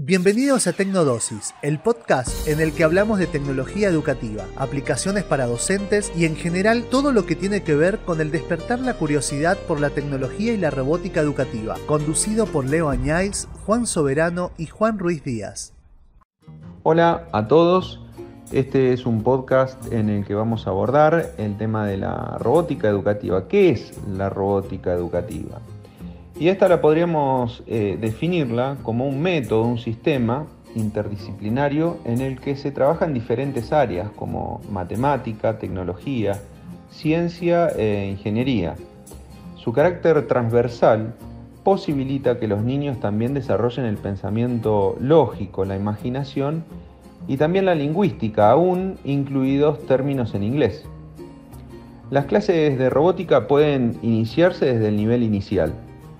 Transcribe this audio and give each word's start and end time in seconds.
Bienvenidos 0.00 0.68
a 0.68 0.72
Tecnodosis, 0.74 1.56
el 1.60 1.80
podcast 1.80 2.46
en 2.46 2.60
el 2.60 2.72
que 2.72 2.84
hablamos 2.84 3.18
de 3.18 3.26
tecnología 3.26 3.88
educativa, 3.88 4.44
aplicaciones 4.56 5.24
para 5.24 5.46
docentes 5.46 6.12
y 6.16 6.24
en 6.24 6.36
general 6.36 6.84
todo 6.88 7.10
lo 7.10 7.26
que 7.26 7.34
tiene 7.34 7.64
que 7.64 7.74
ver 7.74 7.98
con 7.98 8.20
el 8.20 8.30
despertar 8.30 8.78
la 8.78 8.94
curiosidad 8.94 9.58
por 9.66 9.80
la 9.80 9.90
tecnología 9.90 10.52
y 10.52 10.56
la 10.56 10.70
robótica 10.70 11.20
educativa, 11.20 11.74
conducido 11.86 12.46
por 12.46 12.64
Leo 12.64 12.90
Añáiz, 12.90 13.48
Juan 13.66 13.88
Soberano 13.88 14.52
y 14.56 14.66
Juan 14.66 15.00
Ruiz 15.00 15.24
Díaz. 15.24 15.72
Hola 16.84 17.26
a 17.32 17.48
todos, 17.48 18.00
este 18.52 18.92
es 18.92 19.04
un 19.04 19.24
podcast 19.24 19.92
en 19.92 20.10
el 20.10 20.24
que 20.24 20.36
vamos 20.36 20.68
a 20.68 20.70
abordar 20.70 21.32
el 21.38 21.58
tema 21.58 21.84
de 21.88 21.96
la 21.96 22.38
robótica 22.38 22.88
educativa. 22.88 23.48
¿Qué 23.48 23.70
es 23.70 23.92
la 24.06 24.30
robótica 24.30 24.92
educativa? 24.92 25.58
Y 26.40 26.48
esta 26.48 26.68
la 26.68 26.80
podríamos 26.80 27.64
eh, 27.66 27.98
definirla 28.00 28.76
como 28.84 29.08
un 29.08 29.20
método, 29.20 29.64
un 29.64 29.78
sistema 29.78 30.46
interdisciplinario 30.76 31.96
en 32.04 32.20
el 32.20 32.40
que 32.40 32.54
se 32.54 32.70
trabaja 32.70 33.06
en 33.06 33.14
diferentes 33.14 33.72
áreas 33.72 34.10
como 34.10 34.60
matemática, 34.70 35.58
tecnología, 35.58 36.40
ciencia 36.90 37.68
e 37.70 38.10
ingeniería. 38.12 38.76
Su 39.56 39.72
carácter 39.72 40.28
transversal 40.28 41.16
posibilita 41.64 42.38
que 42.38 42.46
los 42.46 42.62
niños 42.62 43.00
también 43.00 43.34
desarrollen 43.34 43.84
el 43.84 43.96
pensamiento 43.96 44.96
lógico, 45.00 45.64
la 45.64 45.74
imaginación 45.74 46.62
y 47.26 47.36
también 47.36 47.66
la 47.66 47.74
lingüística, 47.74 48.48
aún 48.48 48.96
incluidos 49.04 49.84
términos 49.86 50.36
en 50.36 50.44
inglés. 50.44 50.84
Las 52.10 52.26
clases 52.26 52.78
de 52.78 52.90
robótica 52.90 53.48
pueden 53.48 53.98
iniciarse 54.02 54.66
desde 54.66 54.88
el 54.88 54.96
nivel 54.96 55.24
inicial 55.24 55.74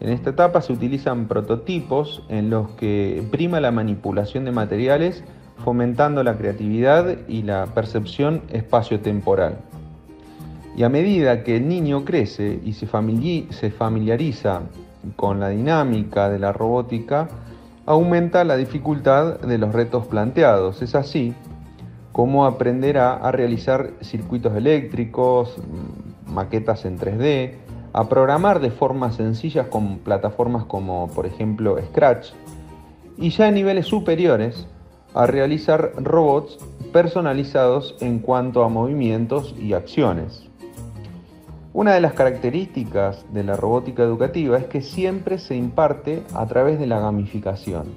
en 0.00 0.08
esta 0.08 0.30
etapa 0.30 0.62
se 0.62 0.72
utilizan 0.72 1.28
prototipos 1.28 2.22
en 2.28 2.48
los 2.50 2.70
que 2.70 3.22
prima 3.30 3.60
la 3.60 3.70
manipulación 3.70 4.46
de 4.46 4.52
materiales 4.52 5.22
fomentando 5.58 6.24
la 6.24 6.36
creatividad 6.36 7.18
y 7.28 7.42
la 7.42 7.66
percepción 7.66 8.42
espacio-temporal. 8.50 9.58
Y 10.74 10.84
a 10.84 10.88
medida 10.88 11.44
que 11.44 11.56
el 11.56 11.68
niño 11.68 12.04
crece 12.06 12.60
y 12.64 12.72
se 12.72 13.70
familiariza 13.70 14.62
con 15.16 15.38
la 15.38 15.50
dinámica 15.50 16.30
de 16.30 16.38
la 16.38 16.52
robótica, 16.52 17.28
aumenta 17.84 18.44
la 18.44 18.56
dificultad 18.56 19.40
de 19.40 19.58
los 19.58 19.74
retos 19.74 20.06
planteados. 20.06 20.80
Es 20.80 20.94
así 20.94 21.34
como 22.12 22.46
aprenderá 22.46 23.14
a 23.14 23.32
realizar 23.32 23.90
circuitos 24.00 24.56
eléctricos, 24.56 25.56
maquetas 26.26 26.84
en 26.84 26.98
3D, 26.98 27.54
a 27.92 28.08
programar 28.08 28.60
de 28.60 28.70
forma 28.70 29.12
sencillas 29.12 29.66
con 29.66 29.98
plataformas 29.98 30.64
como 30.64 31.08
por 31.08 31.26
ejemplo 31.26 31.76
Scratch 31.88 32.28
y 33.16 33.30
ya 33.30 33.48
en 33.48 33.54
niveles 33.54 33.86
superiores 33.86 34.66
a 35.14 35.26
realizar 35.26 35.92
robots 35.96 36.58
personalizados 36.92 37.96
en 38.00 38.20
cuanto 38.20 38.64
a 38.64 38.68
movimientos 38.68 39.54
y 39.60 39.72
acciones. 39.72 40.46
Una 41.72 41.94
de 41.94 42.00
las 42.00 42.14
características 42.14 43.24
de 43.32 43.44
la 43.44 43.56
robótica 43.56 44.02
educativa 44.02 44.58
es 44.58 44.64
que 44.66 44.82
siempre 44.82 45.38
se 45.38 45.56
imparte 45.56 46.22
a 46.34 46.46
través 46.46 46.78
de 46.80 46.86
la 46.86 46.98
gamificación, 46.98 47.94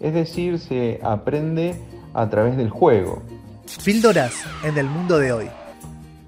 es 0.00 0.14
decir, 0.14 0.58
se 0.58 1.00
aprende 1.02 1.76
a 2.14 2.28
través 2.28 2.56
del 2.56 2.70
juego. 2.70 3.22
Píldoras 3.84 4.34
en 4.64 4.78
el 4.78 4.86
mundo 4.86 5.18
de 5.18 5.32
hoy. 5.32 5.48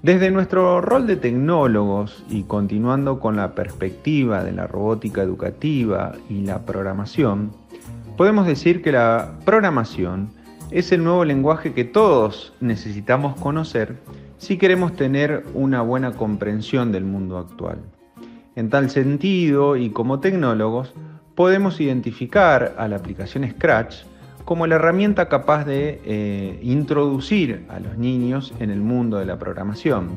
Desde 0.03 0.31
nuestro 0.31 0.81
rol 0.81 1.05
de 1.05 1.15
tecnólogos 1.15 2.23
y 2.27 2.41
continuando 2.43 3.19
con 3.19 3.35
la 3.35 3.53
perspectiva 3.53 4.43
de 4.43 4.51
la 4.51 4.65
robótica 4.65 5.21
educativa 5.21 6.13
y 6.27 6.41
la 6.41 6.65
programación, 6.65 7.51
podemos 8.17 8.47
decir 8.47 8.81
que 8.81 8.91
la 8.91 9.33
programación 9.45 10.31
es 10.71 10.91
el 10.91 11.03
nuevo 11.03 11.23
lenguaje 11.23 11.73
que 11.73 11.83
todos 11.83 12.51
necesitamos 12.61 13.39
conocer 13.39 13.97
si 14.39 14.57
queremos 14.57 14.95
tener 14.95 15.43
una 15.53 15.83
buena 15.83 16.13
comprensión 16.13 16.91
del 16.91 17.03
mundo 17.03 17.37
actual. 17.37 17.77
En 18.55 18.71
tal 18.71 18.89
sentido, 18.89 19.75
y 19.75 19.91
como 19.91 20.19
tecnólogos, 20.19 20.95
podemos 21.35 21.79
identificar 21.79 22.73
a 22.79 22.87
la 22.87 22.95
aplicación 22.95 23.47
Scratch 23.47 23.97
como 24.45 24.67
la 24.67 24.75
herramienta 24.75 25.29
capaz 25.29 25.65
de 25.65 26.01
eh, 26.05 26.59
introducir 26.61 27.65
a 27.69 27.79
los 27.79 27.97
niños 27.97 28.53
en 28.59 28.69
el 28.69 28.81
mundo 28.81 29.17
de 29.17 29.25
la 29.25 29.37
programación. 29.37 30.09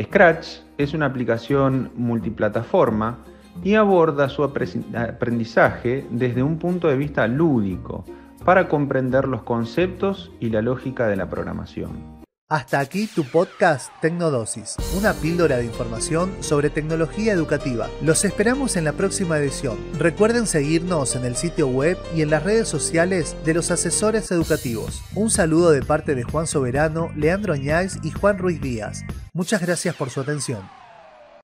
Scratch 0.00 0.58
es 0.78 0.94
una 0.94 1.06
aplicación 1.06 1.90
multiplataforma 1.96 3.18
y 3.64 3.74
aborda 3.74 4.28
su 4.28 4.44
aprendizaje 4.44 6.06
desde 6.10 6.42
un 6.42 6.58
punto 6.58 6.88
de 6.88 6.96
vista 6.96 7.26
lúdico 7.26 8.04
para 8.44 8.68
comprender 8.68 9.26
los 9.26 9.42
conceptos 9.42 10.30
y 10.38 10.50
la 10.50 10.62
lógica 10.62 11.06
de 11.08 11.16
la 11.16 11.28
programación. 11.28 12.15
Hasta 12.48 12.78
aquí 12.78 13.08
tu 13.08 13.24
podcast 13.24 13.90
Tecnodosis, 14.00 14.76
una 14.96 15.14
píldora 15.14 15.56
de 15.56 15.64
información 15.64 16.32
sobre 16.38 16.70
tecnología 16.70 17.32
educativa. 17.32 17.90
Los 18.02 18.24
esperamos 18.24 18.76
en 18.76 18.84
la 18.84 18.92
próxima 18.92 19.36
edición. 19.36 19.76
Recuerden 19.98 20.46
seguirnos 20.46 21.16
en 21.16 21.24
el 21.24 21.34
sitio 21.34 21.66
web 21.66 21.98
y 22.14 22.22
en 22.22 22.30
las 22.30 22.44
redes 22.44 22.68
sociales 22.68 23.34
de 23.44 23.54
los 23.54 23.72
asesores 23.72 24.30
educativos. 24.30 25.02
Un 25.16 25.28
saludo 25.28 25.72
de 25.72 25.82
parte 25.82 26.14
de 26.14 26.22
Juan 26.22 26.46
Soberano, 26.46 27.10
Leandro 27.16 27.52
Añáez 27.52 27.98
y 28.04 28.12
Juan 28.12 28.38
Ruiz 28.38 28.60
Díaz. 28.60 29.02
Muchas 29.32 29.60
gracias 29.60 29.96
por 29.96 30.10
su 30.10 30.20
atención. 30.20 30.75